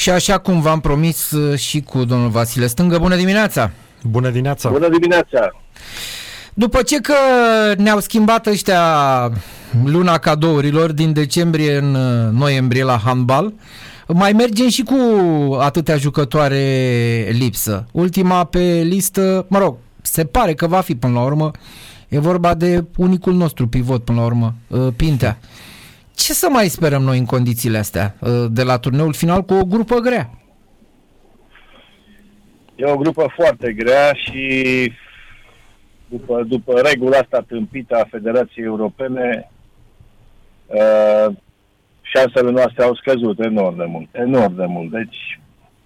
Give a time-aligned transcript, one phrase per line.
[0.00, 3.70] Și așa cum v-am promis uh, și cu domnul Vasile Stângă, bună dimineața!
[4.02, 4.68] Bună dimineața!
[4.68, 5.50] Bună dimineața!
[6.54, 7.14] După ce că
[7.76, 8.82] ne-au schimbat ăștia
[9.84, 13.52] luna cadourilor din decembrie în uh, noiembrie la handbal,
[14.06, 14.96] mai mergem și cu
[15.54, 17.86] atâtea jucătoare lipsă.
[17.92, 21.50] Ultima pe listă, mă rog, se pare că va fi până la urmă,
[22.08, 25.38] e vorba de unicul nostru pivot până la urmă, uh, Pintea.
[26.24, 29.64] Ce să mai sperăm noi în condițiile astea uh, de la turneul final cu o
[29.64, 30.30] grupă grea?
[32.76, 34.92] E o grupă foarte grea și
[36.08, 39.50] după, după regula asta tâmpită a Federației Europene,
[40.66, 41.34] uh,
[42.00, 44.90] șansele noastre au scăzut enorm de mult, enorm de mult.
[44.90, 45.40] Deci,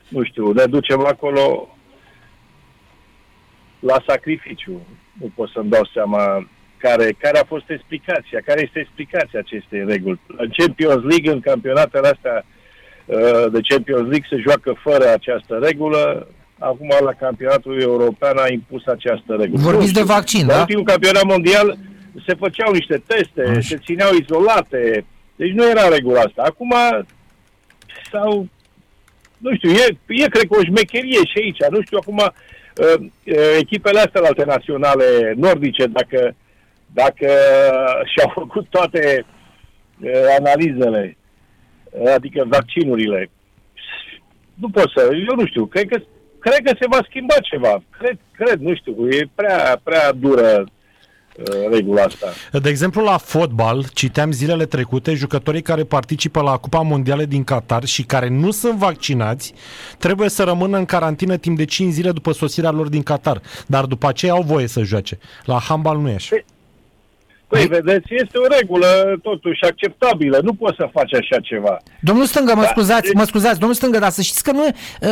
[0.08, 1.76] nu știu, ne ducem acolo
[3.78, 4.80] la sacrificiu.
[5.20, 6.48] Nu pot să-mi dau seama
[6.86, 10.20] care, care a fost explicația, care este explicația acestei reguli.
[10.42, 16.28] În Champions League, în campionatele astea uh, de Champions League se joacă fără această regulă,
[16.58, 19.62] acum la campionatul european a impus această regulă.
[19.62, 20.54] Vorbiți de vaccin, da?
[20.54, 21.78] În ultimul campionat mondial
[22.26, 23.60] se făceau niște teste, Așa.
[23.60, 25.04] se țineau izolate,
[25.36, 26.42] deci nu era regula asta.
[26.50, 26.72] Acum
[28.12, 28.48] sau
[29.38, 31.70] nu știu, e, e cred că o șmecherie și aici.
[31.70, 32.30] Nu știu, acum uh,
[32.98, 36.34] uh, echipele astea naționale nordice, dacă,
[36.94, 37.28] dacă
[38.12, 39.26] și-au făcut toate
[40.00, 41.16] uh, analizele,
[42.14, 43.30] adică vaccinurile,
[44.54, 46.02] nu pot să, eu nu știu, cred că
[46.44, 47.82] cred că se va schimba ceva.
[47.98, 52.26] Cred, cred, nu știu, e prea, prea dură uh, regula asta.
[52.62, 57.84] De exemplu, la fotbal, citeam zilele trecute, jucătorii care participă la Cupa Mondială din Qatar
[57.84, 59.54] și care nu sunt vaccinați,
[59.98, 63.40] trebuie să rămână în carantină timp de 5 zile după sosirea lor din Qatar.
[63.66, 65.18] Dar după aceea au voie să joace.
[65.44, 66.28] La handbal nu e așa.
[66.30, 66.44] Păi,
[67.54, 70.40] Păi, vedeți, este o regulă totuși acceptabilă.
[70.42, 71.76] Nu poți să faci așa ceva.
[72.00, 74.68] Domnul Stângă, mă da, scuzați, mă scuzați, domnul Stângă, dar să știți că nu,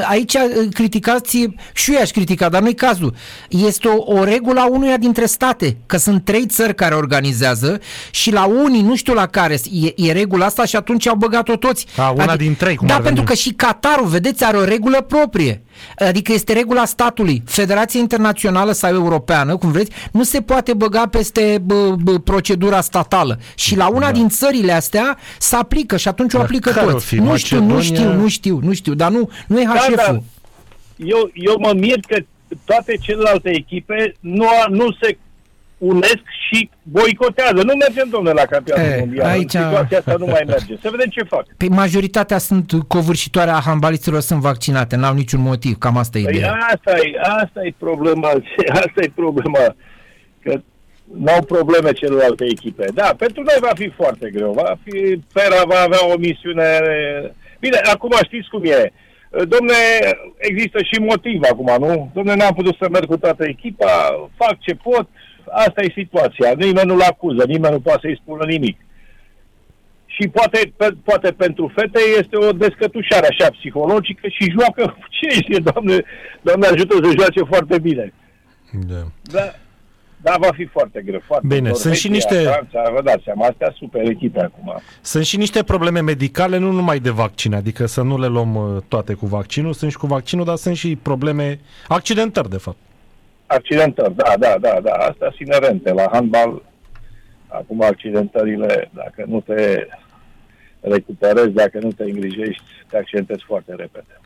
[0.09, 0.37] aici
[0.73, 3.15] criticați, și eu aș critica, dar nu-i cazul.
[3.49, 7.81] Este o, o regulă a unuia dintre state, că sunt trei țări care organizează
[8.11, 11.57] și la unii, nu știu la care, e, e regula asta și atunci au băgat-o
[11.57, 11.87] toți.
[11.97, 15.01] A, una adică, din trei, cum Da, pentru că și Qatarul, vedeți, are o regulă
[15.01, 15.63] proprie.
[15.99, 17.43] Adică este regula statului.
[17.47, 23.39] Federația Internațională sau Europeană, cum vreți, nu se poate băga peste bă, bă, procedura statală.
[23.55, 24.13] Și la una da.
[24.13, 27.17] din țările astea se aplică și atunci o aplică toți.
[27.17, 29.95] Nu știu, nu știu, nu știu, nu știu, dar nu, nu e HF-ul.
[29.97, 30.19] Da, da.
[30.97, 32.17] Eu, eu mă mir că
[32.65, 35.19] toate celelalte echipe nu, nu se
[35.79, 37.55] unesc și boicotează.
[37.55, 39.27] Nu mergem, domnule, la campionatul mondial.
[39.27, 39.51] Aici...
[39.51, 40.75] Situația asta nu mai merge.
[40.83, 41.47] Să vedem ce fac.
[41.57, 45.79] Pe majoritatea sunt covârșitoare a handbalistilor sunt vaccinate, n-au niciun motiv.
[45.79, 46.53] Cam asta e păi ideea.
[46.53, 48.29] Asta e, asta e problema.
[48.85, 49.75] Asta e problema.
[50.43, 50.61] Că
[51.19, 52.85] n-au probleme celelalte echipe.
[52.95, 54.53] Da, pentru noi va fi foarte greu.
[54.53, 56.79] Va fi, Fera va avea o misiune...
[57.61, 58.93] Bine, acum știți cum e.
[59.31, 59.75] Domne,
[60.37, 62.11] există și motiv acum, nu?
[62.15, 63.91] Domne, n-am putut să merg cu toată echipa,
[64.37, 65.09] fac ce pot,
[65.51, 66.53] asta e situația.
[66.57, 68.79] Nimeni nu-l acuză, nimeni nu poate să-i spună nimic.
[70.07, 75.59] Și poate, pe, poate pentru fete este o descătușare așa psihologică și joacă, ce știe,
[75.59, 76.03] doamne,
[76.43, 78.13] doamne ajută să joace foarte bine.
[78.89, 79.03] Da.
[79.23, 79.55] da.
[80.23, 81.21] Da, va fi foarte greu.
[81.27, 82.35] Foarte Bine, Norvegia, sunt și niște...
[82.35, 84.81] Franța, vă dați seama, astea super echipe acum.
[85.01, 88.83] Sunt și niște probleme medicale, nu numai de vaccin, adică să nu le luăm uh,
[88.89, 92.77] toate cu vaccinul, sunt și cu vaccinul, dar sunt și probleme accidentări, de fapt
[93.53, 96.63] accidentări, da, da, da, da, astea sunt inerente la handbal.
[97.49, 99.87] Acum accidentările, dacă nu te
[100.81, 104.21] recuperezi, dacă nu te îngrijești, te accidentezi foarte repede.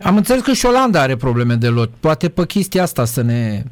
[0.00, 1.90] Am înțeles că și Olanda are probleme de lot.
[2.00, 3.62] Poate pe chestia asta să ne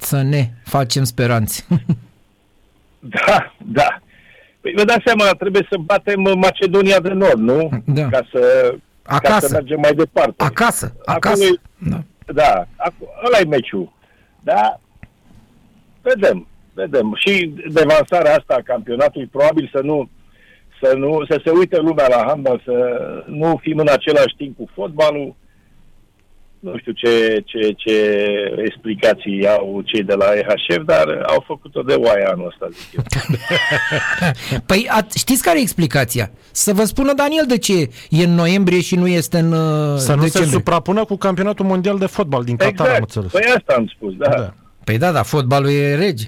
[0.00, 1.64] să ne facem speranțe.
[3.26, 4.00] da, da.
[4.60, 7.82] Păi vă dați seama, trebuie să batem Macedonia de Nord, nu?
[7.84, 8.08] Da.
[8.08, 9.32] Ca să, acasă.
[9.32, 10.44] Ca să mergem mai departe.
[10.44, 11.44] Acasă, acasă.
[11.44, 12.02] Acum, da.
[12.32, 12.66] Da,
[13.26, 13.92] ăla e meciul.
[14.40, 14.80] Da,
[16.02, 17.14] vedem, vedem.
[17.14, 20.08] Și devansarea asta a campionatului probabil să nu
[20.82, 22.74] să, nu, să se uite lumea la handbal, să
[23.26, 25.34] nu fim în același timp cu fotbalul.
[26.60, 27.94] Nu știu ce, ce, ce
[28.64, 33.02] explicații au cei de la EHF, dar au făcut-o de oaie anul ăsta, zic eu.
[34.66, 36.30] păi a, știți care e explicația?
[36.50, 40.14] Să vă spună Daniel de ce e în noiembrie și nu este în uh, Să
[40.14, 40.44] nu decembrie.
[40.44, 42.90] se suprapună cu campionatul mondial de fotbal din Qatar, exact.
[42.90, 43.30] am înțeles.
[43.30, 44.28] Păi asta am spus, da.
[44.28, 44.54] da.
[44.84, 46.24] Păi da, da, fotbalul e rege.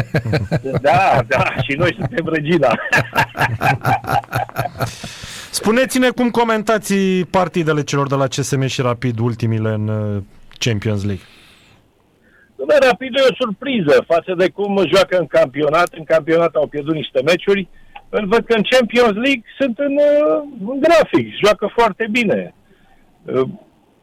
[0.80, 2.68] da, da, și noi suntem regina.
[5.60, 6.94] Spuneți-ne cum comentați
[7.30, 10.22] partidele celor de la CSM și Rapid ultimile în uh,
[10.58, 11.24] Champions League.
[12.58, 15.88] Dom'le, Rapid e o surpriză față de cum joacă în campionat.
[15.98, 17.68] În campionat au pierdut niște meciuri.
[18.08, 20.42] îl văd că în Champions League sunt în, uh,
[20.72, 22.54] în grafic, joacă foarte bine.
[23.24, 23.48] Uh,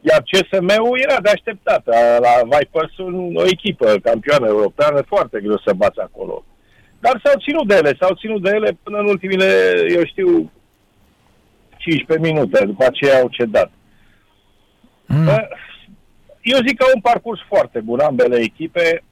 [0.00, 1.82] iar CSM-ul era de așteptat.
[2.26, 2.94] La Vipers
[3.40, 6.44] o echipă campioană europeană, foarte greu să bați acolo.
[7.00, 9.48] Dar s-au ținut de ele, s-au ținut de ele până în ultimile,
[9.96, 10.50] eu știu,
[11.82, 13.70] 15 minute, după aceea au cedat.
[15.06, 15.28] Mm.
[16.42, 19.04] Eu zic că au un parcurs foarte bun, ambele echipe.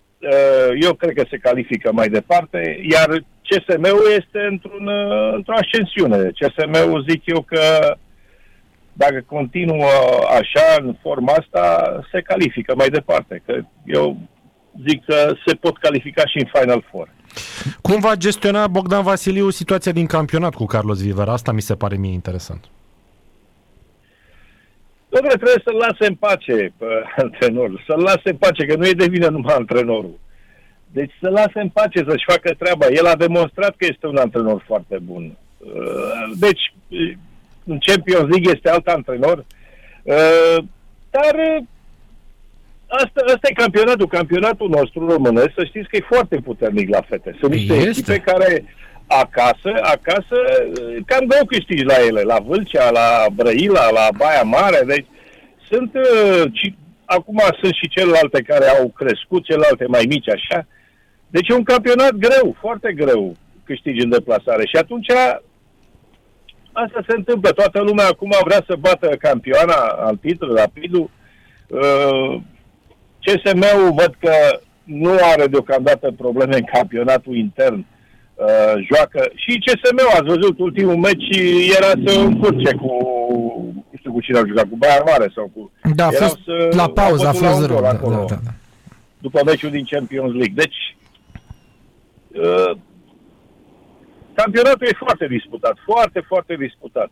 [0.80, 3.08] Eu cred că se califică mai departe, iar
[3.48, 4.88] CSM-ul este într-un,
[5.34, 6.30] într-o ascensiune.
[6.38, 7.94] CSM-ul zic eu că
[8.92, 9.90] dacă continuă
[10.40, 13.42] așa, în forma asta, se califică mai departe.
[13.46, 14.16] Că eu
[14.88, 17.08] zic că se pot califica și în Final Four.
[17.82, 21.28] Cum va gestiona Bogdan Vasiliu situația din campionat cu Carlos Viver?
[21.28, 22.64] Asta mi se pare mie interesant.
[25.08, 26.86] Domnule, trebuie să-l lase în pace pe
[27.16, 30.18] antrenorul, să-l lase în pace, că nu e de vină numai antrenorul.
[30.92, 32.86] Deci să lase în pace, să-și facă treaba.
[32.86, 35.36] El a demonstrat că este un antrenor foarte bun.
[35.58, 36.74] Uh, deci,
[37.64, 39.44] în Champions League este alt antrenor,
[40.02, 40.64] uh,
[41.10, 41.62] dar uh,
[42.90, 44.06] asta, asta e campionatul.
[44.06, 47.36] Campionatul nostru românesc, să știți că e foarte puternic la fete.
[47.40, 47.88] Sunt niște este.
[47.88, 48.64] echipe care
[49.06, 50.36] acasă, acasă,
[51.06, 55.06] cam greu câștigi la ele, la Vâlcea, la Brăila, la Baia Mare, deci
[55.70, 55.90] sunt,
[56.52, 60.66] și, acum sunt și celelalte care au crescut, celelalte mai mici așa,
[61.26, 65.10] deci e un campionat greu, foarte greu câștigi în deplasare și atunci
[66.72, 67.50] asta se întâmplă.
[67.50, 69.74] Toată lumea acum vrea să bată campioana
[70.06, 71.10] al titlului, Rapidul.
[71.66, 72.40] Uh,
[73.24, 77.84] CSM-ul văd că nu are deocamdată probleme în campionatul intern.
[78.34, 81.36] Uh, joacă și CSM-ul, ați văzut, ultimul meci
[81.76, 82.92] era să încurce cu,
[83.90, 85.72] nu știu cu cine au jucat, cu Bayern Mare sau cu...
[85.94, 88.52] Da, a fost să, la pauză, a fost rău, da, da, da, da.
[89.18, 90.54] După meciul din Champions League.
[90.54, 90.96] Deci,
[92.28, 92.76] uh,
[94.34, 97.10] campionatul e foarte disputat, foarte, foarte disputat.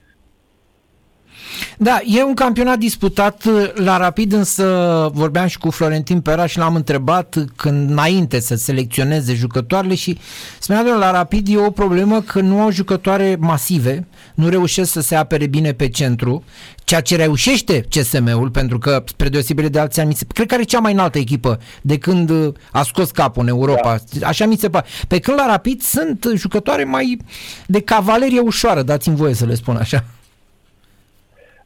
[1.80, 4.64] Da, e un campionat disputat uh, la Rapid, însă
[5.12, 10.18] vorbeam și cu Florentin Pera și l-am întrebat când înainte să selecționeze jucătoarele și
[10.58, 15.14] spunea la Rapid e o problemă că nu au jucătoare masive, nu reușesc să se
[15.14, 16.44] apere bine pe centru,
[16.84, 20.80] ceea ce reușește CSM-ul, pentru că spre deosebire de alții ani, cred că are cea
[20.80, 24.26] mai înaltă echipă de când uh, a scos capul în Europa, da.
[24.26, 24.86] așa mi se pare.
[25.08, 27.18] Pe când la Rapid sunt jucătoare mai
[27.66, 30.04] de cavalerie ușoară, dați-mi voie să le spun așa.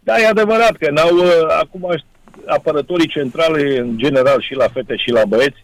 [0.04, 1.94] Da, e adevărat că n-au, uh, acum
[2.46, 5.60] apărătorii centrale în general și la fete și la băieți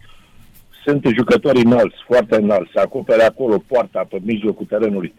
[0.85, 5.14] sunt jucători înalți, foarte înalți, se acopere acolo poarta pe mijlocul terenului.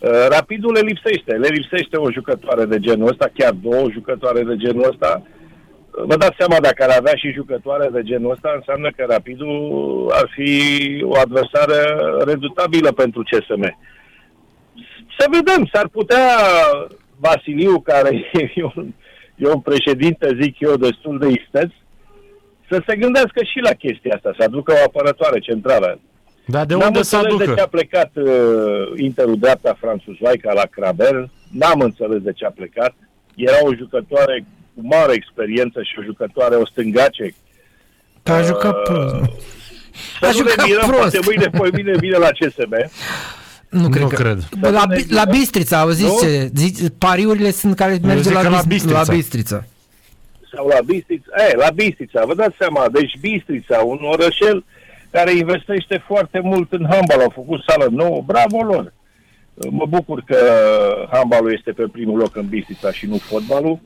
[0.00, 4.56] Uh, Rapidul le lipsește, le lipsește o jucătoare de genul ăsta, chiar două jucătoare de
[4.56, 5.22] genul ăsta.
[5.22, 10.10] Uh, vă dați seama, dacă ar avea și jucătoare de genul ăsta, înseamnă că Rapidul
[10.12, 10.52] ar fi
[11.04, 11.78] o adversară
[12.26, 13.78] redutabilă pentru CSM.
[15.18, 16.26] Să vedem, s-ar putea
[17.18, 18.86] Vasiliu, care e un,
[19.36, 21.70] e un președinte, zic eu, destul de isteț,
[22.70, 26.00] să se gândească și la chestia asta, să aducă o apărătoare centrală.
[26.46, 27.44] Dar de unde să aducă?
[27.44, 28.26] de ce a plecat uh,
[28.96, 32.94] Interul dreapta Franțus Vaica la Crabel, n-am înțeles de ce a plecat.
[33.34, 37.34] Era o jucătoare cu mare experiență și o jucătoare, o stângace.
[38.24, 39.14] a jucat uh, prost.
[40.20, 41.00] Să a nu jucat ne mirăm, prost.
[41.00, 42.74] poate mâine, poi vine, vine la CSM.
[43.80, 44.02] Nu, cred.
[44.02, 44.14] Nu că.
[44.14, 44.48] cred.
[44.60, 46.50] Bă, la, la Bistrița, auziți ce?
[46.54, 49.02] Zici, pariurile sunt care merge la, la, Bistrița.
[49.06, 49.64] la Bistrița.
[50.54, 51.30] Sau la Bistrița.
[51.50, 52.88] E, la Bistrița, vă dați seama.
[52.92, 54.64] Deci Bistrița, un orășel
[55.10, 57.20] care investește foarte mult în handbal.
[57.20, 58.22] Au făcut sală nouă.
[58.26, 58.92] Bravo lor!
[59.70, 60.38] Mă bucur că
[61.10, 63.78] handbalul este pe primul loc în Bistrița și nu fotbalul.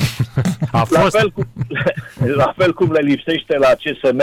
[0.72, 1.12] A fost.
[1.12, 1.46] La, fel cum,
[2.42, 4.22] la fel cum le lipsește la CSM.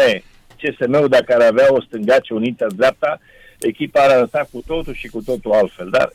[0.62, 3.20] CSM-ul, dacă ar avea o stângace, un inter-dreapta,
[3.60, 5.90] echipa ar arăta cu totul și cu totul altfel.
[5.90, 6.14] Dar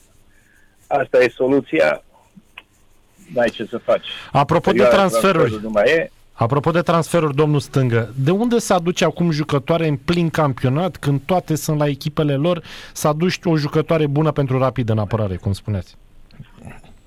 [0.87, 2.03] asta e soluția,
[3.35, 4.07] n-ai ce să faci.
[4.33, 6.11] Apropo Perioada de transferuri, nu mai e.
[6.33, 11.21] Apropo de transferuri, domnul Stângă, de unde se aduce acum jucătoare în plin campionat, când
[11.27, 15.53] toate sunt la echipele lor, să aduci o jucătoare bună pentru rapid în apărare, cum
[15.53, 15.97] spuneți?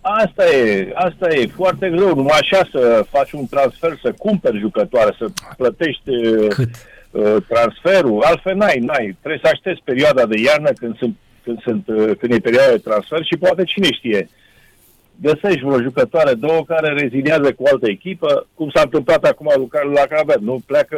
[0.02, 2.16] Asta e, asta e foarte greu.
[2.16, 5.28] Numai așa să faci un transfer, să cumperi jucătoare, să
[5.58, 6.12] plătești
[6.50, 6.70] Cât?
[7.16, 9.18] Uh, transferul, altfel n-ai, n-ai.
[9.20, 12.78] Trebuie să aștepți perioada de iarnă când, sunt, când, sunt, uh, când e perioada de
[12.78, 14.30] transfer și poate cine știe.
[15.22, 19.48] Găsești vreo jucătoare, două care reziliază cu altă echipă, cum s-a întâmplat acum
[19.94, 20.64] la Craver, nu?
[20.66, 20.98] Pleacă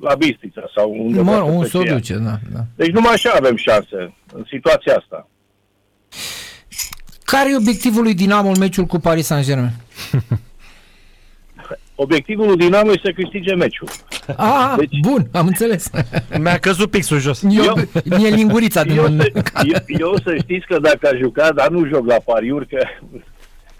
[0.00, 2.60] la Bistrița sau unde Mă, un să duce, da, da.
[2.76, 5.28] Deci numai așa avem șanse în situația asta.
[7.24, 9.72] Care e obiectivul lui Dinamo în meciul cu Paris Saint-Germain?
[11.96, 13.88] Obiectivul lui Dinamo e să câștige meciul.
[14.36, 15.90] Ah, deci, bun, am înțeles.
[16.40, 17.42] Mi-a căzut pixul jos.
[17.42, 17.74] Eu,
[18.04, 19.32] eu e lingurița din eu, să,
[19.64, 22.78] eu, eu să știți că dacă a jucat, dar nu joc la pariuri, că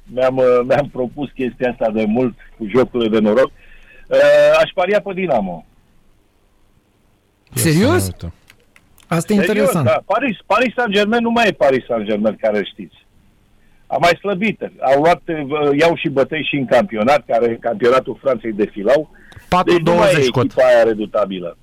[0.04, 3.50] mi-am, mi-am propus chestia asta de mult cu jocurile de noroc,
[4.09, 5.66] uh, aș paria pe Dinamo.
[7.52, 8.11] Serios?
[9.06, 9.85] Asta e interesant.
[9.85, 10.02] Da.
[10.06, 13.03] Paris, Paris Saint-Germain nu mai e Paris Saint-Germain care știți.
[13.87, 14.61] A mai slăbit.
[14.81, 15.23] Au luat,
[15.79, 19.11] iau și bătăi și în campionat, care campionatul Franței defilau.
[19.49, 21.57] 4 deci 20 nu mai e echipa aia redutabilă.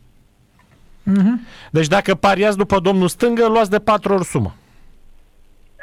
[1.10, 1.70] Mm-hmm.
[1.72, 4.56] Deci dacă pariați după domnul stângă, luați de 4 ori sumă.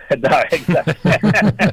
[0.21, 0.99] Da, exact.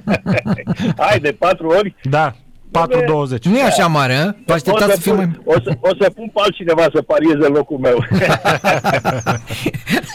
[1.04, 1.96] Hai, de 4 ori?
[2.04, 2.36] Da.
[2.75, 3.41] 4,20.
[3.41, 5.39] Nu e așa mare, Vă așteptați să, să fie mai...
[5.44, 8.05] O să, o să pun pe altcineva să parieze locul meu.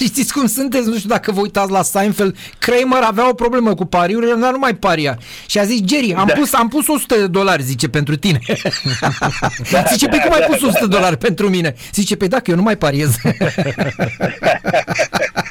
[0.08, 0.88] Știți cum sunteți?
[0.88, 2.36] Nu știu dacă vă uitați la Seinfeld.
[2.58, 5.18] Kramer avea o problemă cu pariurile, dar nu mai paria.
[5.46, 6.32] Și a zis, Jerry, am, da.
[6.32, 8.38] pus, am pus 100 de dolari, zice, pentru tine.
[9.72, 11.74] da, zice, da, pe cum da, ai pus 100 de dolari pentru mine?
[11.92, 13.16] Zice, pe dacă eu nu mai pariez.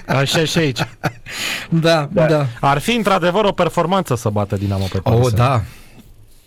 [0.06, 0.80] Așa și aici.
[1.70, 2.46] Da, da, da.
[2.60, 5.26] Ar fi într-adevăr o performanță să bată Dinamo pe Paris.
[5.26, 5.62] Oh, da.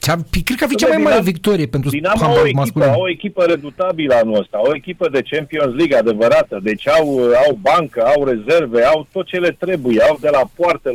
[0.04, 3.00] Cea, cred că ar fi cea mai mare victorie pentru Dinamo au o echipă, au
[3.00, 8.04] o echipă redutabilă anul ăsta, o echipă de Champions League adevărată, deci au, au bancă,
[8.04, 10.90] au rezerve, au tot ce le trebuie, au de la poartă,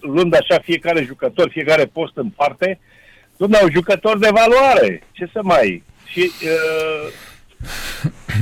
[0.00, 2.78] luând așa fiecare jucător, fiecare post în parte,
[3.38, 5.82] Dom'le, au jucători de valoare, ce să mai...
[6.04, 7.12] Și uh,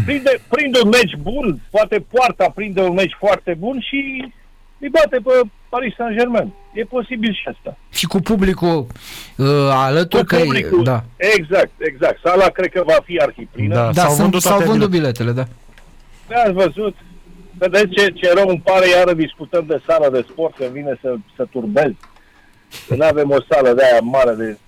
[0.05, 4.25] prinde, prinde un meci bun, poate poarta prinde un meci foarte bun și
[4.79, 6.53] îi bate pe Paris Saint-Germain.
[6.77, 7.77] E posibil și asta.
[7.91, 8.87] Și cu publicul
[9.37, 11.05] uh, alături cu publicul, că e, da.
[11.17, 12.19] Exact, exact.
[12.25, 13.75] Sala cred că va fi arhiplină.
[13.75, 15.47] Da, da s-au, vândut, s-au vândut biletele, da.
[16.29, 16.97] Da, ați văzut.
[17.59, 21.15] Vedeți ce, ce rău îmi pare, iară discutăm de sala de sport, când vine să,
[21.37, 21.93] să turbez.
[22.89, 24.59] nu avem o sală de aia mare de...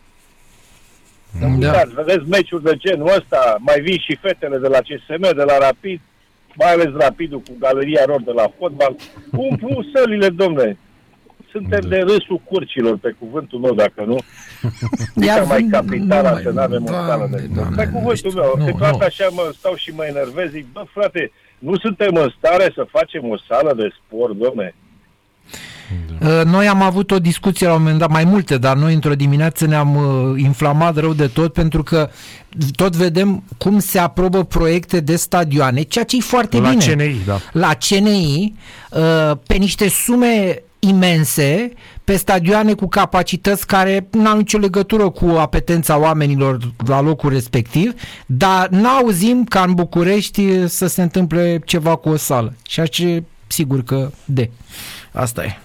[1.41, 1.47] Da.
[1.47, 5.59] Uitați, vedeți meciuri de genul ăsta, mai vin și fetele de la CSM, de la
[5.59, 6.01] Rapid,
[6.55, 8.97] mai ales Rapidul cu galeria lor de la fotbal,
[9.31, 10.79] umplu sălile, domne
[11.51, 11.89] suntem da.
[11.89, 14.19] de râsul curcilor, pe cuvântul meu, dacă nu.
[15.27, 17.51] Iar mai capitala să nu avem o sală de...
[17.77, 21.77] Pe cuvântul meu, nu, câteodată așa mă stau și mă enervez, zic, bă, frate, nu
[21.77, 24.75] suntem în stare să facem o sală de sport, domne.
[26.19, 26.41] Da.
[26.41, 29.15] Uh, noi am avut o discuție la un moment dat, mai multe, dar noi într-o
[29.15, 32.11] dimineață ne-am uh, inflamat rău de tot pentru că
[32.77, 36.85] tot vedem cum se aprobă proiecte de stadioane, ceea ce e foarte la bine.
[36.85, 37.39] La CNI, da.
[37.53, 38.55] La CNI,
[38.91, 41.73] uh, pe niște sume imense
[42.05, 47.95] pe stadioane cu capacități care nu au nicio legătură cu apetența oamenilor la locul respectiv,
[48.27, 52.53] dar n-auzim ca în București să se întâmple ceva cu o sală.
[52.69, 54.51] Și ce sigur că de.
[55.13, 55.59] Asta e.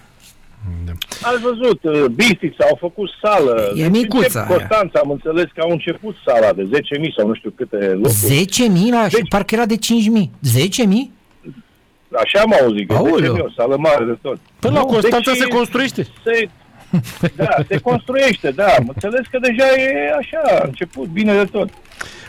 [0.86, 0.92] Da.
[1.22, 3.72] Ați văzut, uh, Bistița au făcut sală.
[3.76, 7.50] E deci micuța Constanța, am înțeles că au început sala de 10.000 sau nu știu
[7.50, 8.46] câte locuri.
[8.86, 8.92] 10.000?
[8.92, 9.80] La, deci, parcă era de 5.000.
[10.20, 11.23] 10.000?
[12.24, 14.38] Așa am auzit, că de o sală mare de tot.
[14.60, 16.08] Până la Constanța deci se construiește.
[16.24, 16.50] Se,
[17.36, 18.66] da, se construiește, da.
[18.66, 21.70] Am înțeles că deja e așa, a început bine de tot.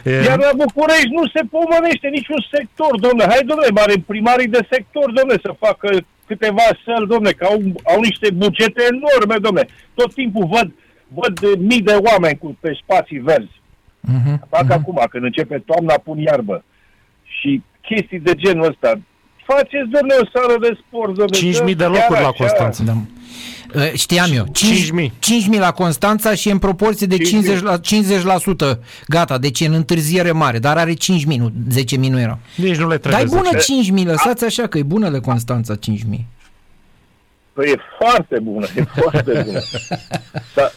[0.04, 0.10] E...
[0.10, 3.30] Iar la București nu se pomănește niciun sector, domnule.
[3.30, 5.88] Hai, domnule, mare primarii de sector, domnule, să facă
[6.26, 7.58] câteva săli, domnule, că au,
[7.92, 9.68] au niște bugete enorme, domnule.
[9.94, 10.68] Tot timpul văd,
[11.18, 13.60] văd mii de oameni cu, pe spații verzi.
[14.12, 14.78] Uh-huh, Fac uh-huh.
[14.78, 16.64] acum, când începe toamna, pun iarbă.
[17.24, 19.00] Și chestii de genul ăsta
[19.46, 21.72] faceți, domnule, o sală de sport, domnule.
[21.72, 22.82] 5.000 de locuri la Constanța.
[22.82, 22.96] Da.
[23.74, 24.44] Uh, știam eu.
[24.44, 25.06] 5.000.
[25.54, 27.80] 5.000 la Constanța și în proporție de 50%, la,
[28.74, 28.78] 50%.
[29.08, 32.38] Gata, deci e în întârziere mare, dar are 5.000, nu 10.000 nu erau.
[32.56, 33.24] Nici nu le trebuie.
[33.24, 35.80] Dar e bună 5.000, lăsați așa că e bună de Constanța 5.000.
[37.52, 39.60] Păi e foarte bună, e foarte bună.
[40.54, 40.72] Sa-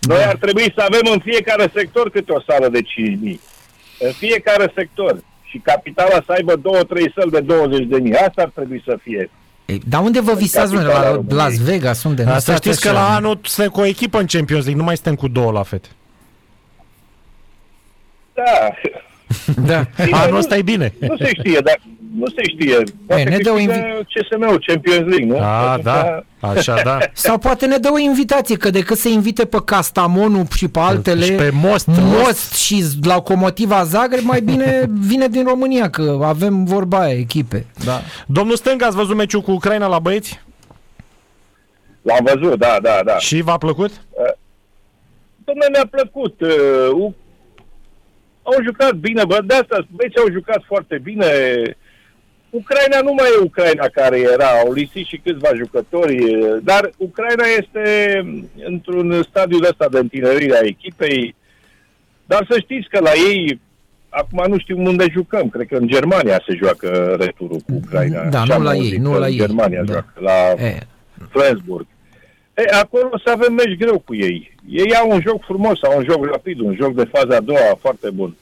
[0.00, 2.84] Noi ar trebui să avem în fiecare sector câte o sală de 5.000.
[3.98, 5.22] În fiecare sector
[5.52, 8.14] și capitala să aibă două, trei săli de 20 de mii.
[8.14, 9.30] Asta ar trebui să fie.
[9.66, 12.02] Ei, dar unde vă visați, La Las Vegas?
[12.02, 12.22] Unde?
[12.22, 14.94] Da, să știți că la anul suntem cu o echipă în Champions League, nu mai
[14.94, 15.88] suntem cu două la fete.
[18.34, 18.70] Da.
[19.66, 19.84] da.
[20.10, 20.94] Anul ăsta e bine.
[20.98, 21.80] Nu se știe, dar
[22.18, 22.76] nu se știe.
[23.06, 25.38] Poate ne dă o invi- CSM-ul, Champions League, nu?
[25.40, 26.22] A, da,
[26.54, 26.98] așa, da.
[27.12, 31.24] Sau poate ne dă o invitație, că decât să invite pe Castamonu și pe altele,
[31.24, 36.64] și pe Most, Most și la Locomotiva Zagreb, mai bine vine din România, că avem
[36.64, 37.66] vorba aia, echipe.
[37.84, 38.00] Da.
[38.26, 40.40] Domnul Stâng, ați văzut meciul cu Ucraina la băieți?
[42.02, 43.18] L-am văzut, da, da, da.
[43.18, 43.90] Și v-a plăcut?
[43.90, 44.32] Uh,
[45.44, 46.40] Domnule, mi-a plăcut.
[46.40, 47.12] Uh,
[48.42, 51.26] au jucat bine, bă, de asta, băieți au jucat foarte bine.
[52.60, 56.16] Ucraina nu mai e Ucraina care era, au lisit și câțiva jucători,
[56.62, 57.84] dar Ucraina este
[58.64, 61.34] într-un stadiu de ăsta de întinerire a echipei.
[62.26, 63.60] Dar să știți că la ei,
[64.08, 68.24] acum nu știu unde jucăm, cred că în Germania se joacă returul cu Ucraina.
[68.28, 69.38] Da, Așa nu la am ei, auzit, nu că la în ei.
[69.38, 69.92] Germania Da.
[69.92, 70.78] joacă, la E,
[71.30, 71.86] Flensburg.
[72.54, 74.56] E, acolo o să avem meci greu cu ei.
[74.68, 77.78] Ei au un joc frumos, au un joc rapid, un joc de faza a doua
[77.80, 78.36] foarte bun.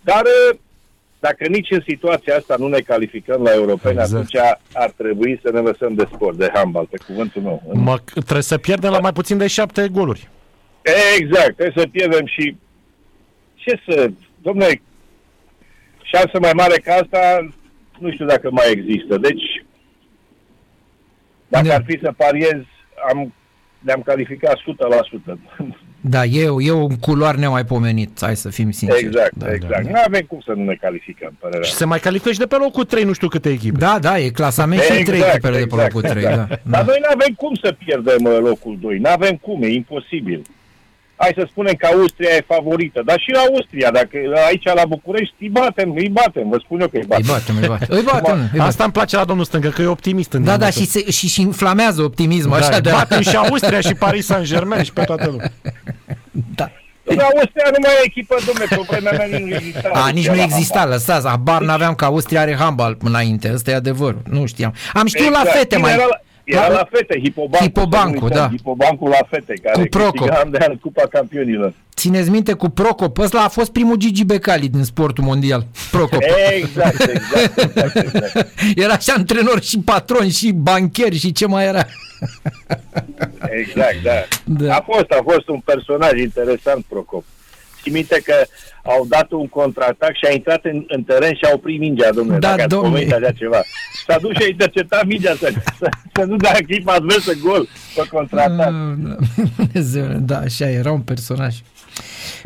[0.00, 0.58] Dar e,
[1.20, 4.12] dacă nici în situația asta nu ne calificăm la europeni, Exact.
[4.12, 4.36] atunci
[4.72, 7.62] ar trebui să ne lăsăm de sport, de handbal, pe cuvântul meu.
[7.74, 10.28] Mă, trebuie să pierdem la mai puțin de șapte goluri.
[11.18, 12.56] Exact, trebuie să pierdem și
[13.54, 14.10] ce să,
[14.42, 14.82] domnule,
[16.02, 17.48] șansă mai mare ca asta,
[17.98, 19.16] nu știu dacă mai există.
[19.18, 19.64] Deci,
[21.48, 21.74] dacă Da.
[21.74, 22.60] ar fi să pariez,
[23.12, 23.34] am,
[23.78, 25.38] ne-am calificat 100%.
[26.08, 29.04] Da, e, e un culoar nemaipomenit, hai să fim sinceri.
[29.06, 29.84] exact, da, exact.
[29.84, 31.78] Da, Nu avem cum să nu ne calificăm, părerea Și mea.
[31.78, 33.78] se mai califică și de pe locul 3 nu știu câte echipe.
[33.78, 36.22] da, da, e clasament și trei echipele de pe locul 3.
[36.22, 36.82] Da, Dar da.
[36.82, 38.98] noi nu avem cum să pierdem uh, locul 2.
[38.98, 40.42] Nu avem cum, e imposibil.
[41.16, 45.48] Hai să spunem că Austria e favorită, dar și Austria, dacă aici la București îi
[45.48, 47.26] batem, îi batem, vă spun eu că îi Îi batem.
[47.26, 47.86] batem, îi batem.
[47.96, 48.60] Îi batem, îi batem.
[48.60, 50.80] Asta îmi place la domnul Stângă, că e optimist în Da, da, dimineața.
[50.80, 54.82] și, se, și, și inflamează optimismul, da, așa de batem și Austria și Paris Saint-Germain
[54.82, 55.52] și pe toată lumea.
[56.54, 56.70] da.
[57.08, 59.90] În Austria nu mai e echipă, domnule, pe vremea mea nu exista.
[59.92, 60.98] A, nici Austria nu la exista, handbal.
[60.98, 64.74] lăsați, habar n-aveam că Austria are handbal înainte, ăsta e adevărul, nu știam.
[64.92, 65.56] Am știut la Exact.
[65.58, 65.92] fete Bine, mai...
[65.92, 67.64] Era la, era la fete, Hipobancu.
[67.64, 68.48] Hipobancu, să nu uităm, da.
[68.56, 70.12] Hipobancu la fete, care Cu Procop.
[70.16, 71.72] câștiga an de an Cupa Campionilor.
[71.96, 76.22] Țineți minte cu Procop, ăsta a fost primul Gigi Becali din sportul mondial, Procop.
[76.56, 78.48] Exact, exact, exact, exact.
[78.74, 81.86] Era și antrenor și patron și bancher și ce mai era.
[83.50, 84.10] Exact, da.
[84.44, 84.74] Da.
[84.74, 87.24] A fost, a fost un personaj interesant, Procop.
[87.86, 88.34] Și minte că
[88.82, 92.38] au dat un contraatac și a intrat în, în teren și a oprit mingea, domnule,
[92.38, 92.90] Da, dacă ați domnule.
[92.92, 93.60] pomenit așa ceva.
[94.06, 98.02] S-a dus și a interceptat mingea să, să, să nu dea echipa adversă gol pe
[98.10, 98.72] contraatac.
[99.56, 101.54] Dumnezeu, da, așa era un personaj.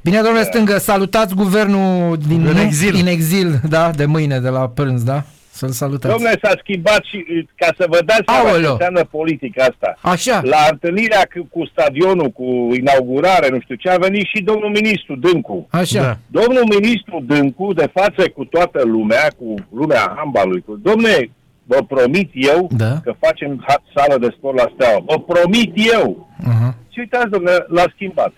[0.02, 2.92] Bine, domnule Stângă, salutați guvernul din, În exil.
[2.92, 5.25] din exil, da, de mâine, de la prânz, da?
[5.61, 6.14] Să-l salutați.
[6.14, 7.19] Domnule, s-a schimbat și
[7.57, 8.71] ca să vă dați seama ce Aoleo.
[8.73, 9.88] înseamnă politica asta.
[10.12, 14.70] Așa, La întâlnirea cu, cu stadionul, cu inaugurare, nu știu ce, a venit și domnul
[14.70, 15.66] ministru Dâncu.
[15.70, 16.03] așa.
[16.03, 16.16] Da.
[16.40, 21.31] Domnul ministru Dâncu, de față cu toată lumea, cu lumea handbalului, cu domne,
[21.64, 23.01] vă promit eu Da.
[23.05, 25.05] că facem ha- sală de sport la Steaua.
[25.07, 26.29] Vă promit eu.
[26.42, 26.73] Uh-huh.
[26.92, 28.33] Și uitați, domnule, l-a schimbat.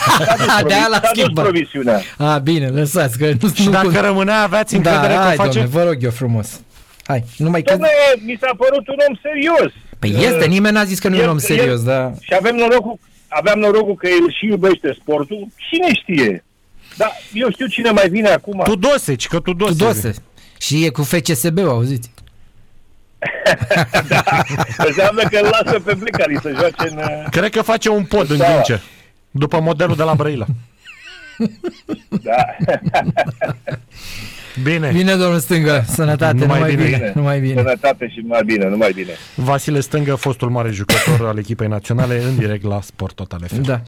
[0.68, 1.44] de aia l-a S-a dus schimbat.
[1.44, 2.00] provisiunea.
[2.18, 5.58] A, bine, lăsați, că nu Și dacă rămânea, aveați încredere da, că hai, face?
[5.58, 6.60] domnule, vă rog eu frumos.
[7.06, 7.70] Hai, numai că...
[7.70, 7.90] Domnule,
[8.24, 9.72] mi s-a părut un om serios.
[9.98, 12.12] Păi este, nimeni n-a zis că nu e un El- om serios, el- da.
[12.20, 15.46] Și avem norocul, aveam norocul că el și iubește sportul.
[15.70, 16.44] Cine știe?
[16.96, 18.60] Dar eu știu cine mai vine acum.
[18.64, 19.76] Tu doseci, că tu doseci.
[19.78, 20.14] Tudose.
[20.60, 22.10] Și e cu FCSB-ul, auziți?
[24.86, 26.96] Înseamnă că îl lasă pe Blicari să joace în...
[26.96, 28.52] uh, Cred că face un pod în Da.
[28.52, 28.82] Gânce.
[29.30, 30.44] După modelul de la Brăila.
[32.22, 32.44] Da.
[34.62, 34.90] Bine.
[34.92, 36.84] Bine, domnul Stângă, sănătate, Numai numai, bine.
[36.96, 37.54] bine, numai bine.
[37.62, 39.10] Sănătate și mai bine, numai bine.
[39.34, 43.62] Vasile Stângă, fostul mare jucător al echipei naționale, în direct la Sport Total FM.
[43.62, 43.80] Da.